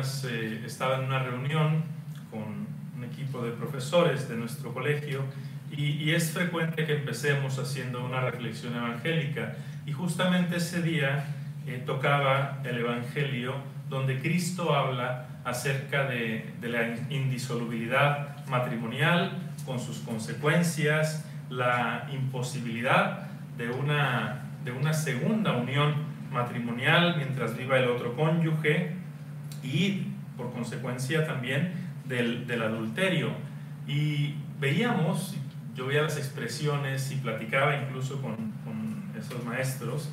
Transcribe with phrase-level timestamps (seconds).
[0.00, 1.82] Eh, estaba en una reunión
[2.30, 5.24] con un equipo de profesores de nuestro colegio
[5.70, 9.56] y, es frecuente que empecemos haciendo una reflexión evangélica.
[9.84, 11.26] Y justamente ese día
[11.66, 13.54] eh, tocaba el Evangelio
[13.90, 19.32] donde Cristo habla acerca de, de la indisolubilidad matrimonial
[19.66, 23.28] con sus consecuencias, la imposibilidad
[23.58, 25.94] de una, de una segunda unión
[26.32, 28.99] matrimonial mientras viva el otro cónyuge
[29.62, 30.06] y
[30.36, 31.72] por consecuencia también
[32.06, 33.30] del, del adulterio.
[33.86, 35.34] Y veíamos,
[35.74, 40.10] yo veía las expresiones y platicaba incluso con, con esos maestros,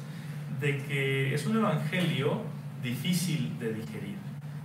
[0.60, 2.42] de que es un evangelio
[2.82, 4.16] difícil de digerir.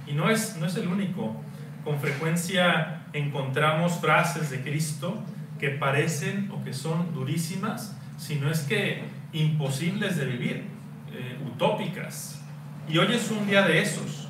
[0.06, 1.40] Y no es, no es el único.
[1.84, 5.22] Con frecuencia encontramos frases de Cristo
[5.58, 10.72] que parecen o que son durísimas, si no es que imposibles de vivir.
[11.14, 12.40] Eh, utópicas.
[12.88, 14.21] Y hoy es un día de esos.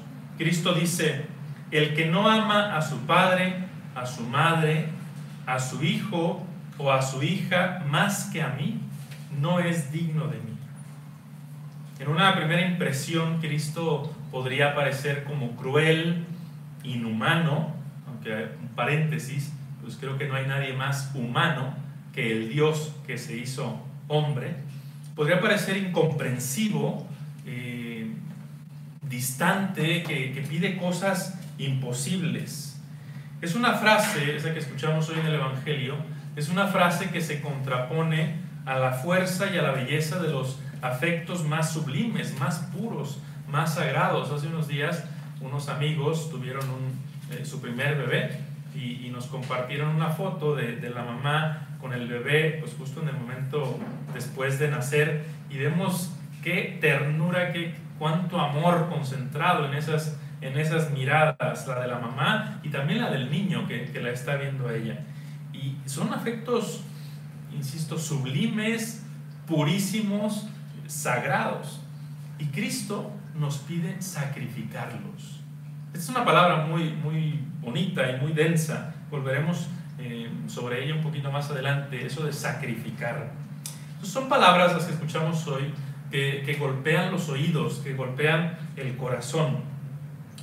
[0.42, 1.26] Cristo dice,
[1.70, 3.54] el que no ama a su padre,
[3.94, 4.86] a su madre,
[5.46, 6.44] a su hijo
[6.78, 8.80] o a su hija más que a mí,
[9.40, 10.56] no es digno de mí.
[12.00, 16.24] En una primera impresión, Cristo podría parecer como cruel,
[16.82, 17.74] inhumano,
[18.08, 21.74] aunque un paréntesis, pues creo que no hay nadie más humano
[22.12, 24.56] que el Dios que se hizo hombre
[25.14, 27.06] podría parecer incomprensivo,
[27.46, 27.81] eh,
[29.12, 32.80] distante, que, pide cosas imposibles.
[33.42, 35.96] Es una frase, esa que escuchamos hoy en el Evangelio,
[36.34, 40.58] es una frase que se contrapone a la fuerza y a la belleza de los
[40.80, 44.30] afectos más sublimes, más puros, más sagrados.
[44.32, 45.04] Hace unos días
[45.42, 46.64] unos amigos tuvieron
[47.30, 48.40] eh, su primer bebé
[48.74, 53.08] y, nos compartieron una foto de, de la mamá con el bebé, pues justo en
[53.08, 53.78] el momento
[54.14, 56.10] después de nacer, y vemos
[56.42, 62.58] qué ternura, qué, cuánto amor concentrado en esas, en esas miradas, la de la mamá
[62.64, 65.04] y también la del niño que, la está viendo a ella.
[65.52, 66.80] Y son afectos,
[67.54, 69.06] insisto, sublimes,
[69.46, 70.48] purísimos,
[70.88, 71.80] sagrados.
[72.40, 75.40] Y Cristo nos pide sacrificarlos.
[75.92, 78.96] Esta es una palabra muy, muy bonita y muy densa.
[79.12, 79.68] Volveremos
[80.00, 83.30] eh, sobre ella un poquito más adelante, eso de sacrificar.
[84.02, 85.72] son palabras las que escuchamos hoy
[86.12, 89.64] que, golpean los oídos, que golpean el corazón.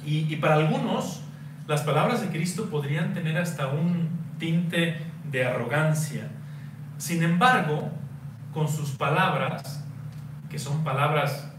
[0.03, 1.22] Y para algunos,
[1.68, 4.09] las palabras de Cristo podrían tener hasta un
[4.40, 4.97] tinte
[5.30, 6.28] de arrogancia.
[6.97, 7.91] Sin embargo,
[8.53, 9.85] con sus palabras,
[10.50, 11.52] que son palabras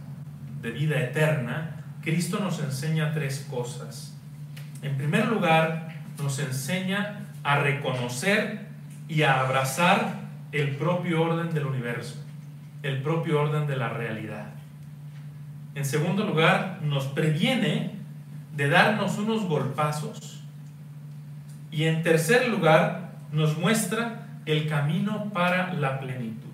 [0.60, 4.16] de vida eterna, Cristo nos enseña tres cosas.
[4.82, 8.66] En primer lugar, nos enseña a reconocer
[9.08, 10.20] y a abrazar
[10.52, 12.16] el propio orden del universo,
[12.82, 14.46] el propio orden de la realidad.
[15.74, 17.96] En segundo lugar, nos previene
[18.56, 20.42] de darnos unos golpazos.
[21.70, 26.48] Y en tercer lugar, nos muestra el camino para la plenitud.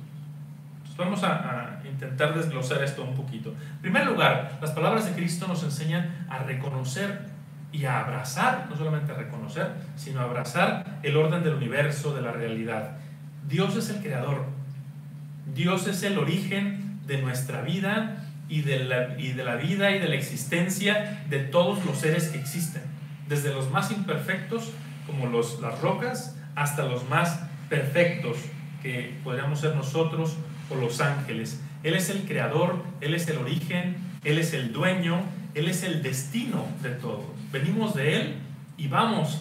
[0.96, 3.50] vamos a, a, intentar desglosar esto un poquito.
[3.50, 7.20] En primer lugar, las palabras de Cristo nos enseñan a reconocer
[7.72, 12.22] y a abrazar, no solamente a reconocer, sino a abrazar el orden del universo, de
[12.22, 12.98] la realidad.
[13.48, 14.44] Dios es el creador,
[15.54, 19.98] Dios es el origen de nuestra vida y de la, y de la vida y
[19.98, 22.82] de la existencia de todos los seres que existen,
[23.28, 24.70] desde los más imperfectos
[25.06, 28.38] como los, las rocas hasta los más perfectos
[28.82, 30.36] que podríamos ser nosotros
[30.70, 31.60] o los ángeles.
[31.82, 35.20] Él es el creador, Él es el origen, Él es el dueño,
[35.54, 38.34] Él es el destino de todo venimos de Él
[38.76, 39.40] y vamos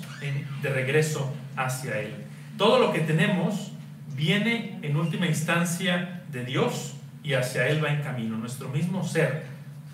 [0.61, 2.13] de regreso hacia Él.
[2.57, 3.71] Todo lo que tenemos
[4.15, 8.37] viene en última instancia de Dios y hacia Él va en camino.
[8.37, 9.43] Nuestro mismo ser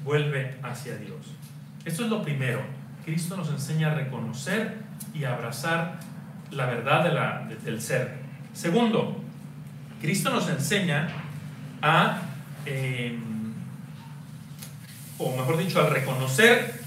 [0.04, 1.20] vuelve hacia Dios.
[1.86, 2.62] Esto es lo primero.
[3.06, 4.78] Cristo nos enseña a reconocer
[5.14, 6.00] y abrazar
[6.52, 8.16] la verdad de la, del ser.
[8.54, 9.22] Segundo,
[10.02, 11.10] Cristo nos enseña
[11.82, 12.22] a,
[12.66, 13.54] em,
[15.18, 16.82] o mejor dicho, a reconocer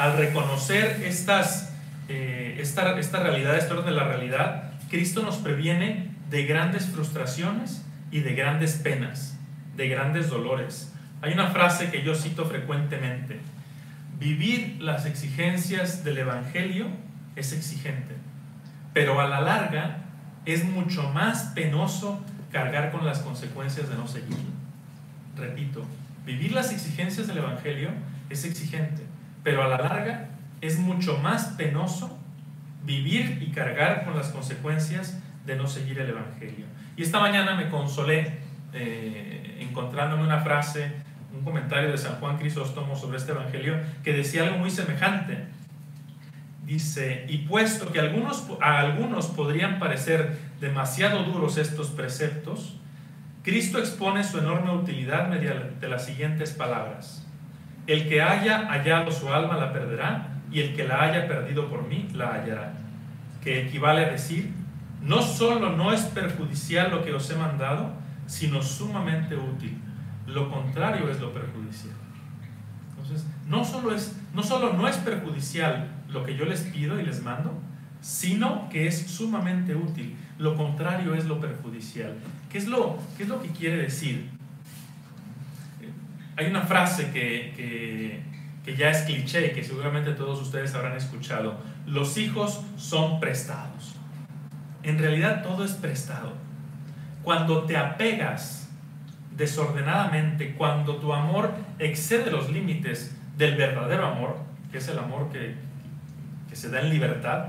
[0.00, 1.74] al reconocer estas,
[2.08, 7.84] eh, esta, esta realidad, este orden de la realidad, Cristo nos previene de grandes frustraciones
[8.10, 9.36] y de grandes penas,
[9.76, 10.92] de grandes dolores.
[11.22, 13.40] Hay una frase que yo cito frecuentemente.
[14.18, 16.86] Vivir las exigencias del Evangelio
[17.36, 18.14] es exigente,
[18.92, 20.04] pero a la larga
[20.46, 22.22] es mucho más penoso
[22.52, 24.50] cargar con las consecuencias de no seguirlo.
[25.36, 25.84] Repito,
[26.24, 27.90] vivir las exigencias del Evangelio
[28.28, 29.02] es exigente,
[29.42, 30.28] pero a la larga
[30.60, 32.18] es mucho más penoso
[32.84, 36.66] vivir y cargar con las consecuencias de no seguir el Evangelio.
[36.96, 38.38] Y esta mañana me consolé
[38.72, 40.92] eh, encontrándome una frase
[41.32, 45.44] un comentario de San Juan Crisóstomo sobre este Evangelio que decía algo muy semejante.
[46.64, 52.76] Dice, y puesto que algunos, a algunos podrían parecer demasiado duros estos preceptos,
[53.42, 57.26] Cristo expone su enorme utilidad mediante las siguientes palabras.
[57.86, 61.86] El que haya hallado su alma la perderá, y el que la haya perdido por
[61.86, 62.72] mí la hallará.
[63.42, 64.52] Que equivale a decir,
[65.02, 67.92] no solo no es perjudicial lo que os he mandado,
[68.26, 69.78] sino sumamente útil.
[70.26, 71.94] Lo contrario es lo perjudicial.
[72.90, 77.04] Entonces, no solo, es, no solo no es perjudicial lo que yo les pido y
[77.04, 77.58] les mando,
[78.00, 80.16] sino que es sumamente útil.
[80.38, 82.14] Lo contrario es lo perjudicial.
[82.50, 84.30] ¿Qué es lo, qué es lo que quiere decir?
[86.36, 88.22] Hay una frase que, que,
[88.64, 91.58] que ya es cliché, que seguramente todos ustedes habrán escuchado.
[91.86, 93.99] Los hijos son prestados.
[94.82, 96.32] En realidad todo es prestado.
[97.22, 98.68] Cuando te apegas
[99.36, 104.36] desordenadamente, cuando tu amor excede los límites del verdadero amor,
[104.70, 105.54] que es el amor que,
[106.48, 107.48] que se da en libertad,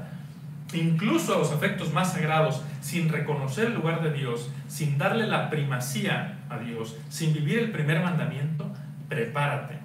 [0.74, 5.50] incluso a los afectos más sagrados, sin reconocer el lugar de Dios, sin darle la
[5.50, 8.72] primacía a Dios, sin vivir el primer mandamiento,
[9.10, 9.76] prepárate,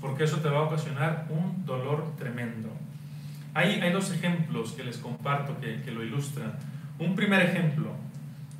[0.00, 2.70] porque eso te va a ocasionar un dolor tremendo.
[3.54, 6.54] Hay, hay dos ejemplos que les comparto que, que lo ilustran.
[7.00, 7.92] Un primer ejemplo,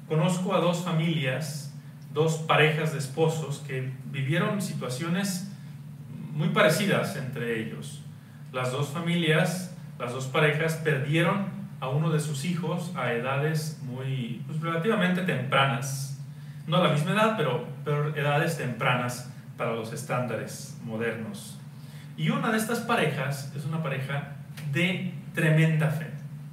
[0.08, 1.74] conozco a dos familias,
[2.14, 5.52] dos parejas de esposos que vivieron situaciones
[6.32, 8.02] muy parecidas entre ellos.
[8.50, 11.48] Las dos familias, las dos parejas perdieron
[11.80, 16.18] a uno de sus hijos a edades muy, pues, relativamente tempranas.
[16.66, 21.58] No a la misma edad, pero, pero edades tempranas para los estándares modernos.
[22.16, 24.36] Y una de estas parejas es una pareja
[24.72, 26.06] de tremenda fe,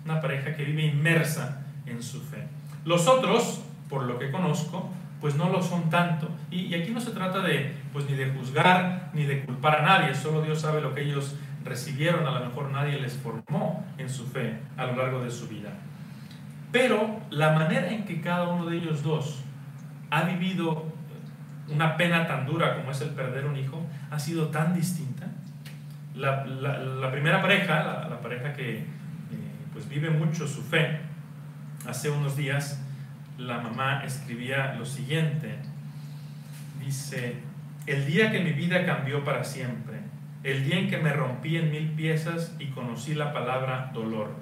[0.04, 1.57] una pareja que vive inmersa
[1.88, 2.48] en su fe.
[2.86, 4.90] Los otros, por lo que conozco,
[5.20, 6.30] pues no lo son tanto.
[6.52, 9.82] Y, y, aquí no se trata de, pues ni de juzgar ni de culpar a
[9.82, 14.10] nadie, solo Dios sabe lo que ellos recibieron, a lo mejor nadie les formó en
[14.10, 15.70] su fe a lo largo de su vida.
[16.72, 19.44] Pero la manera en que cada uno de ellos dos
[20.10, 20.86] ha vivido
[21.70, 25.28] una pena tan dura como es el perder un hijo ha sido tan distinta.
[26.16, 28.86] La, la, primera pareja, la, la pareja que eh,
[29.72, 31.00] pues vive mucho su fe,
[31.88, 32.80] hace unos días
[33.38, 35.56] la mamá escribía lo siguiente,
[36.84, 37.36] dice,
[37.86, 39.98] el día que mi vida cambió para siempre,
[40.44, 44.36] el día en que me rompí en mil piezas y conocí la palabra dolor.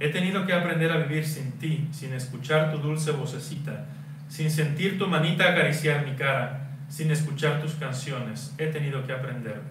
[0.00, 3.86] He tenido que aprender a vivir sin ti, sin escuchar tu dulce vocecita,
[4.28, 8.54] sin sentir tu manita acariciar mi cara, sin escuchar tus canciones.
[8.58, 9.62] He tenido que aprender.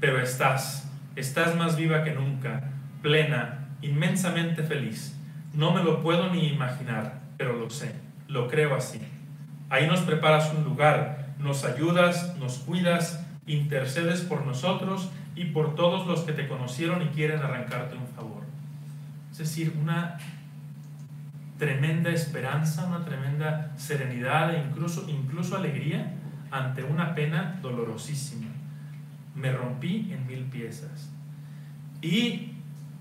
[0.00, 2.72] Pero estás, estás más viva que nunca,
[3.02, 5.19] plena, inmensamente feliz.
[5.52, 7.94] No me lo puedo ni imaginar, pero lo sé,
[8.28, 9.00] lo creo así.
[9.68, 16.06] Ahí nos preparas un lugar, nos ayudas, nos cuidas, intercedes por nosotros y por todos
[16.06, 18.42] los que te conocieron y quieren arrancarte un favor.
[19.32, 20.18] Es decir, una
[21.58, 26.14] tremenda esperanza, una tremenda serenidad e incluso, incluso alegría
[26.50, 28.48] ante una pena dolorosísima.
[29.34, 31.10] Me rompí en mil piezas.
[32.02, 32.52] Y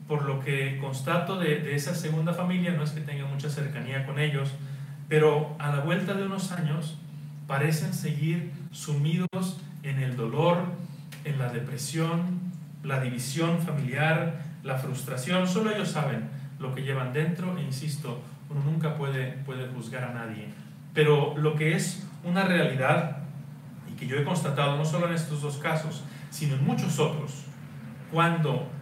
[0.09, 4.17] por lo que constato de, esa segunda familia, no es que tenga mucha cercanía con
[4.17, 4.49] ellos,
[5.07, 6.97] pero a la vuelta de unos años
[7.45, 10.63] parecen seguir sumidos en el dolor,
[11.25, 12.39] en la depresión,
[12.83, 15.47] la división familiar, la frustración.
[15.47, 20.13] Solo ellos saben lo que llevan dentro e insisto, uno nunca puede, puede juzgar a
[20.13, 20.47] nadie.
[20.95, 23.17] Pero lo que es una realidad
[23.87, 27.43] y que yo he constatado no solo en estos dos casos, sino en muchos otros,
[28.11, 28.78] cuando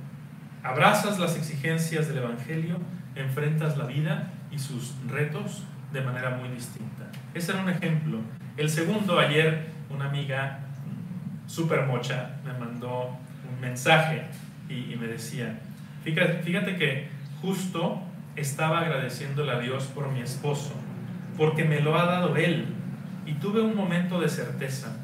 [0.68, 2.78] abrazas las exigencias del Evangelio,
[3.16, 7.06] enfrentas la vida y sus retos de manera muy distinta.
[7.34, 8.20] Ese era un ejemplo.
[8.58, 10.60] El segundo, ayer una amiga
[11.46, 13.18] super mocha me mandó
[13.50, 14.24] un mensaje
[14.70, 15.60] y, me decía,
[16.04, 17.08] fíjate, que
[17.42, 18.04] justo
[18.36, 20.74] estaba agradeciéndole a Dios por mi esposo,
[21.38, 22.66] porque me lo ha dado Él.
[23.26, 24.98] Y tuve un momento de certeza.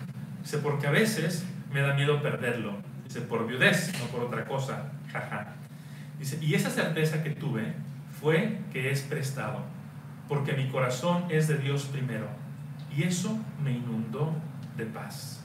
[0.61, 2.73] Porque a veces me da miedo perderlo.
[3.21, 4.91] Por viudez, no por otra cosa.
[5.11, 5.55] Jaja.
[6.19, 7.73] Dice, y esa certeza que tuve
[8.19, 9.59] fue que es prestado,
[10.27, 12.27] porque mi corazón es de Dios primero.
[12.95, 14.33] Y eso me inundó
[14.77, 15.43] de paz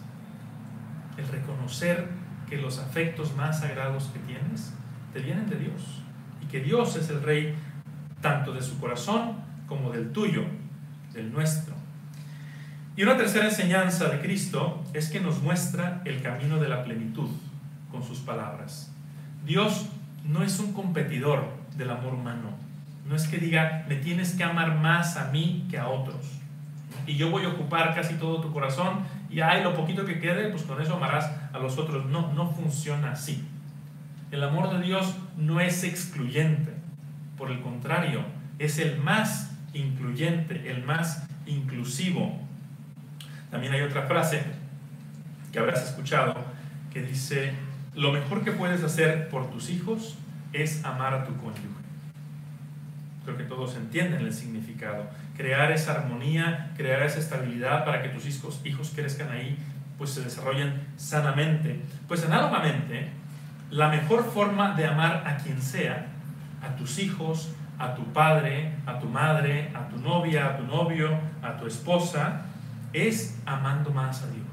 [1.18, 2.08] el reconocer
[2.48, 4.72] que los afectos más sagrados que tienes
[5.12, 6.02] te vienen de Dios
[6.40, 7.54] y que Dios es el rey
[8.20, 10.44] tanto de su corazón como del tuyo,
[11.12, 11.74] del nuestro.
[12.96, 17.30] Y una tercera enseñanza de Cristo es que nos muestra el camino de la plenitud
[17.90, 18.92] con sus palabras.
[19.44, 19.86] Dios
[20.24, 22.50] no es un competidor del amor humano.
[23.06, 26.38] No es que diga, me tienes que amar más a mí que a otros.
[27.06, 30.50] Y yo voy a ocupar casi todo tu corazón y ay, lo poquito que quede,
[30.50, 32.06] pues con eso amarás a los otros.
[32.06, 33.46] No, no funciona así.
[34.30, 36.74] El amor de Dios no es excluyente,
[37.38, 38.22] por el contrario,
[38.58, 42.38] es el más incluyente, el más inclusivo.
[43.50, 44.42] También hay otra frase
[45.50, 46.34] que habrás escuchado
[46.92, 47.52] que dice,
[47.94, 50.16] lo mejor que puedes hacer por tus hijos
[50.52, 51.78] es amar a tu cónyuge.
[53.24, 55.04] Creo que todos entienden el significado.
[55.36, 59.58] Crear esa armonía, crear esa estabilidad para que tus hijos, hijos crezcan ahí,
[59.98, 61.80] pues se desarrollen sanamente.
[62.06, 63.10] Pues análogamente,
[63.70, 66.06] la mejor forma de amar a quien sea,
[66.62, 71.18] a tus hijos, a tu padre, a tu madre, a tu novia, a tu novio,
[71.42, 72.46] a tu esposa,
[72.92, 74.47] es amando más a Dios.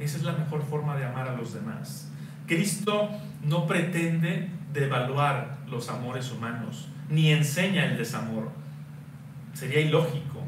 [0.00, 2.10] Esa es la mejor forma de amar a los demás.
[2.46, 3.10] Cristo
[3.44, 8.50] no pretende devaluar los amores humanos, ni enseña el desamor.
[9.52, 10.42] Sería ilógico.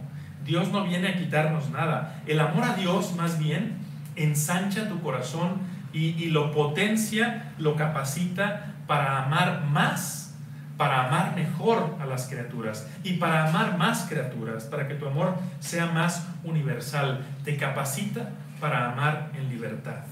[0.45, 2.23] Dios no viene a quitarnos nada.
[2.27, 3.77] El amor a Dios más bien
[4.17, 5.61] ensancha tu corazón
[5.93, 10.23] y, lo potencia, lo capacita para amar más
[10.79, 15.37] para amar mejor a las criaturas y para amar más criaturas, para que tu amor
[15.61, 18.31] sea más universal, te capacita
[18.62, 20.04] para amar en libertad.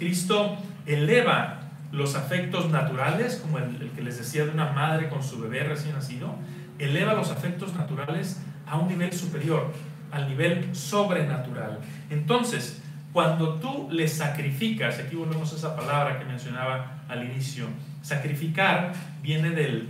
[0.00, 1.60] Cristo eleva
[1.92, 5.94] los afectos naturales, como el, que les decía de una madre con su bebé recién
[5.94, 6.34] nacido,
[6.80, 9.72] eleva los afectos naturales a un nivel superior,
[10.10, 11.78] al nivel sobrenatural.
[12.10, 12.82] Entonces,
[13.12, 17.66] cuando tú le sacrificas, aquí volvemos a esa palabra que mencionaba al inicio,
[18.02, 18.92] Sacrificar
[19.22, 19.88] viene del,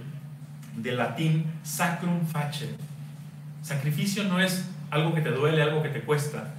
[0.77, 2.75] del latín sacrum facere.
[3.63, 6.55] Sacrificio no es algo que te duele, algo que te cuesta.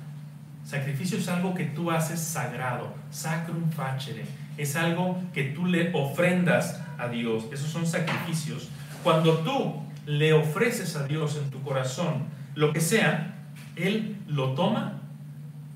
[0.70, 4.24] Sacrificio es algo que tú haces sagrado, sacrum facere.
[4.56, 7.46] Es algo que tú le ofrendas a Dios.
[7.52, 8.70] Esos son sacrificios.
[9.04, 15.02] Cuando tú le ofreces a Dios en tu corazón lo que sea, Él lo toma,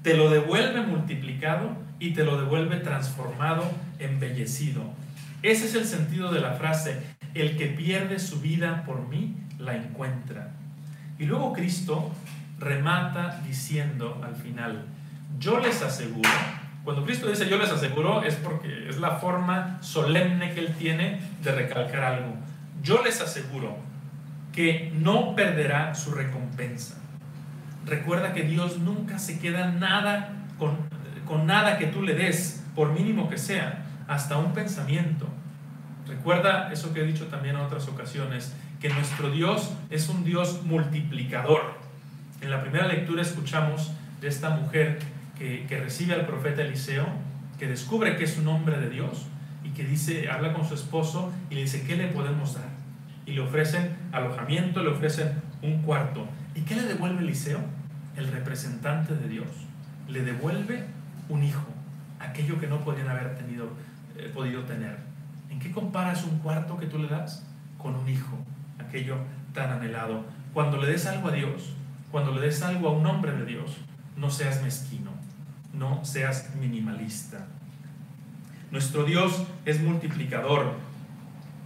[0.04, 3.64] te lo devuelve multiplicado y te lo devuelve transformado,
[3.98, 4.84] embellecido.
[5.42, 7.02] Ese es el sentido de la frase,
[7.34, 10.52] el que pierde su vida por mí, la encuentra.
[11.18, 12.12] Y luego Cristo
[12.64, 14.86] remata diciendo al final,
[15.40, 16.30] yo les aseguro,
[16.84, 21.20] cuando Cristo dice yo les aseguro es porque es la forma solemne que él tiene
[21.42, 22.36] de recalcar algo.
[22.82, 23.78] Yo les aseguro
[24.52, 27.00] que no perderá su recompensa.
[27.86, 30.78] Recuerda que Dios nunca se queda nada con,
[31.26, 35.28] con nada que tú le des, por mínimo que sea hasta un pensamiento.
[36.08, 40.62] Recuerda eso que he dicho también en otras ocasiones, que nuestro Dios es un Dios
[40.64, 41.83] multiplicador.
[42.44, 45.00] En la primera lectura escuchamos de esta mujer
[45.40, 47.06] que, recibe al profeta Eliseo,
[47.58, 49.28] que descubre que es un hombre de Dios
[49.64, 52.68] y que dice, habla con su esposo y le dice, ¿qué le podemos dar?
[53.26, 55.32] Y le ofrecen alojamiento, le ofrecen
[55.62, 56.28] un cuarto.
[56.54, 57.62] ¿Y qué le devuelve Eliseo?
[58.18, 59.48] El representante de Dios.
[60.10, 60.84] Le devuelve
[61.30, 61.66] un hijo,
[62.20, 63.70] aquello que no podían haber tenido
[64.18, 64.98] He podido tener.
[65.50, 67.48] ¿En qué comparas un cuarto que tú le das
[67.78, 68.38] con un hijo,
[68.80, 69.16] aquello
[69.54, 70.26] tan anhelado?
[70.54, 71.74] Cuando le des algo a Dios,
[72.14, 73.72] cuando le des algo a un hombre de Dios,
[74.16, 75.10] no seas mezquino,
[75.74, 77.48] no seas minimalista.
[78.70, 80.74] Nuestro Dios es multiplicador.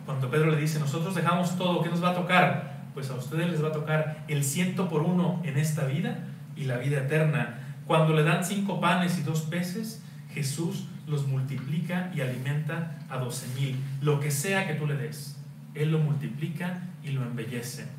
[0.05, 2.85] Cuando Pedro le dice, nosotros dejamos todo, ¿qué nos va a tocar?
[2.93, 6.19] Pues a ustedes les va a tocar el ciento por uno en esta vida
[6.55, 7.59] y la vida eterna.
[7.85, 10.01] Cuando le dan cinco panes y dos peces,
[10.33, 13.75] Jesús los multiplica y alimenta a doce mil.
[13.99, 15.35] Lo que sea que tú le des,
[15.75, 17.97] Él lo multiplica y lo embellece.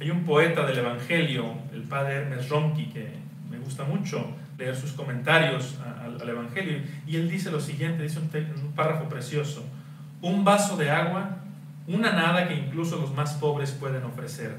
[0.00, 3.10] Hay un poeta del Evangelio, el padre Hermes Ronqui, que
[3.50, 8.30] me gusta mucho leer sus comentarios al, Evangelio, y él dice lo siguiente, dice un,
[8.64, 9.64] un párrafo precioso,
[10.22, 11.38] un vaso de agua,
[11.86, 14.56] una nada que incluso los más pobres pueden ofrecer.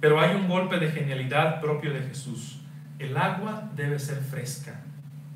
[0.00, 2.60] Pero hay un golpe de genialidad propio de Jesús.
[2.98, 4.80] El agua debe ser fresca,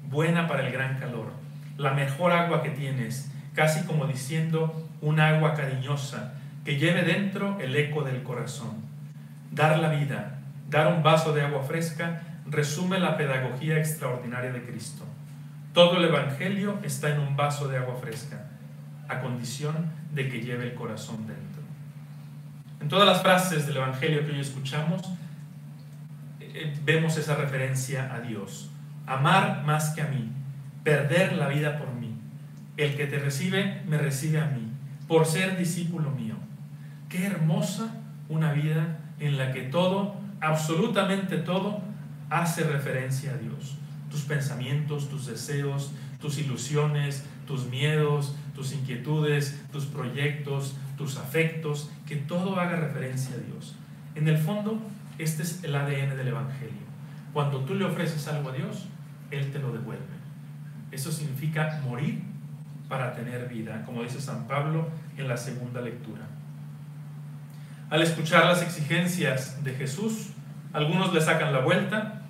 [0.09, 5.55] buena para el gran calor la mejor agua que tienes, casi como diciendo un agua
[5.55, 8.83] cariñosa que lleve dentro el eco del corazón.
[9.51, 10.39] Dar la vida,
[10.69, 15.05] dar un vaso de agua fresca, resume la pedagogía extraordinaria de Cristo.
[15.73, 18.47] Todo el Evangelio está en un vaso de agua fresca,
[19.09, 21.63] a condición de que lleve el corazón dentro.
[22.81, 25.03] En todas las frases del Evangelio que hoy escuchamos,
[26.41, 28.71] eh, vemos esa referencia a Dios.
[29.07, 30.31] Amar más que a mí,
[30.85, 32.15] perder la vida por mí.
[32.77, 34.69] El que te recibe, me recibe a mí,
[35.07, 36.37] por ser discípulo mío.
[37.09, 37.95] Qué hermosa
[38.29, 41.81] una vida en la que todo, absolutamente todo,
[42.31, 43.77] hace referencia a Dios.
[44.11, 52.17] Tus pensamientos, tus deseos, tus ilusiones, tus miedos, tus inquietudes, tus proyectos, tus afectos, que
[52.17, 53.75] todo haga referencia a Dios.
[54.15, 54.81] En el fondo,
[55.19, 56.89] este es el ADN del Evangelio.
[57.33, 58.87] Cuando tú le ofreces algo a Dios,
[59.31, 60.19] Él te lo devuelve.
[60.91, 62.23] Eso significa morir
[62.89, 66.28] para tener vida, como dice San Pablo en la segunda lectura.
[67.91, 70.29] Al escuchar las exigencias de Jesús,
[70.75, 72.21] algunos le sacan la vuelta,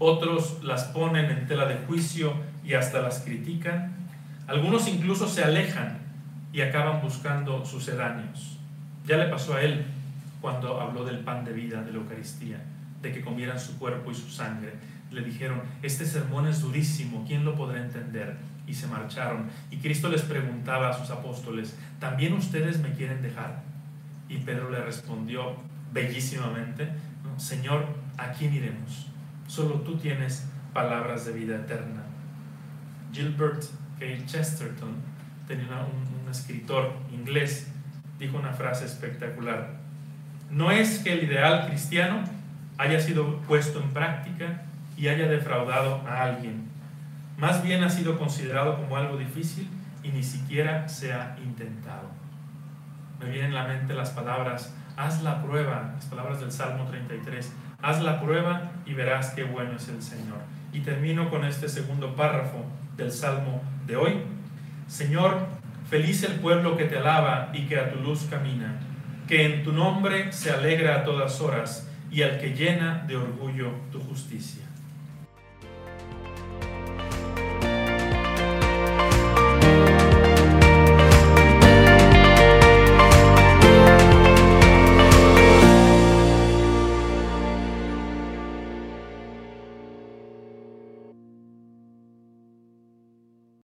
[0.00, 2.34] otros las ponen en tela de juicio
[2.64, 3.94] y hasta las critican,
[4.48, 5.98] algunos incluso se alejan
[6.52, 8.58] y acaban buscando sucedáneos.
[9.06, 9.86] Ya le pasó a él
[10.40, 12.64] cuando habló del pan de vida, de la Eucaristía,
[13.00, 14.74] de que comieran su cuerpo y su sangre.
[15.12, 18.36] Le dijeron, este sermón es durísimo, ¿quién lo podrá entender?
[18.66, 19.50] Y se marcharon.
[19.70, 23.75] Y Cristo les preguntaba a sus apóstoles, ¿también ustedes me quieren dejar?
[24.28, 25.56] Y Pedro le respondió
[25.92, 26.88] bellísimamente,
[27.36, 29.08] Señor, ¿a quién iremos?
[29.46, 32.02] Solo tú tienes palabras de vida eterna.
[33.12, 33.64] Gilbert
[33.98, 34.04] K.
[34.26, 34.94] Chesterton,
[35.48, 37.68] un escritor inglés,
[38.18, 39.76] dijo una frase espectacular.
[40.50, 42.24] No es que el ideal cristiano
[42.78, 44.62] haya sido puesto en práctica
[44.96, 46.64] y haya defraudado a alguien.
[47.38, 49.68] Más bien ha sido considerado como algo difícil
[50.02, 52.08] y ni siquiera se ha intentado.
[53.20, 57.52] Me vienen a la mente las palabras, haz la prueba, las palabras del Salmo 33,
[57.80, 60.38] haz la prueba y verás qué bueno es el Señor.
[60.72, 62.64] Y termino con este segundo párrafo
[62.96, 64.22] del Salmo de hoy.
[64.86, 65.46] Señor,
[65.88, 68.78] feliz el pueblo que te alaba y que a tu luz camina,
[69.26, 73.70] que en tu nombre se alegra a todas horas y al que llena de orgullo
[73.90, 74.65] tu justicia.